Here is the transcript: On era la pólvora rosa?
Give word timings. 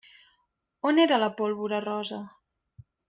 On 0.91 1.01
era 1.03 1.19
la 1.25 1.29
pólvora 1.41 1.83
rosa? 1.85 2.19